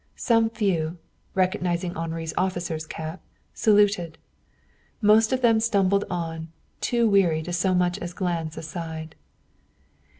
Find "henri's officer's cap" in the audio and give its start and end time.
1.95-3.21